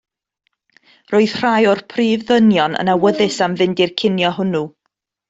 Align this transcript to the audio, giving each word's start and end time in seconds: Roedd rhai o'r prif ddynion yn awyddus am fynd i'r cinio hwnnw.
Roedd 1.11 1.35
rhai 1.41 1.59
o'r 1.73 1.81
prif 1.93 2.23
ddynion 2.31 2.79
yn 2.85 2.89
awyddus 2.97 3.37
am 3.49 3.59
fynd 3.61 3.85
i'r 3.87 3.93
cinio 4.03 4.33
hwnnw. 4.39 4.65